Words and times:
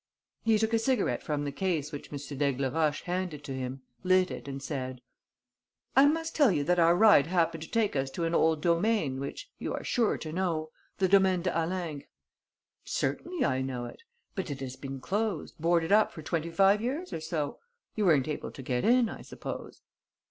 He 0.41 0.57
took 0.57 0.73
a 0.73 0.79
cigarette 0.79 1.21
from 1.21 1.43
the 1.45 1.51
case 1.51 1.91
which 1.91 2.11
M. 2.11 2.17
d'Aigleroche 2.39 3.03
handed 3.03 3.43
to 3.43 3.53
him, 3.53 3.83
lit 4.03 4.31
it 4.31 4.47
and 4.47 4.59
said: 4.59 4.99
"I 5.95 6.07
must 6.07 6.35
tell 6.35 6.51
you 6.51 6.63
that 6.63 6.79
our 6.79 6.95
ride 6.95 7.27
happened 7.27 7.61
to 7.61 7.69
take 7.69 7.95
us 7.95 8.09
to 8.13 8.23
an 8.23 8.33
old 8.33 8.63
domain 8.63 9.19
which 9.19 9.51
you 9.59 9.75
are 9.75 9.83
sure 9.83 10.17
to 10.17 10.33
know, 10.33 10.71
the 10.97 11.07
Domaine 11.07 11.43
de 11.43 11.51
Halingre." 11.51 12.07
"Certainly 12.83 13.45
I 13.45 13.61
know 13.61 13.85
it. 13.85 14.01
But 14.33 14.49
it 14.49 14.59
has 14.61 14.75
been 14.75 14.99
closed, 15.01 15.53
boarded 15.59 15.91
up 15.91 16.11
for 16.11 16.23
twenty 16.23 16.49
five 16.49 16.81
years 16.81 17.13
or 17.13 17.21
so. 17.21 17.59
You 17.95 18.05
weren't 18.05 18.27
able 18.27 18.49
to 18.53 18.63
get 18.63 18.83
in, 18.83 19.07
I 19.07 19.21
suppose?" 19.21 19.83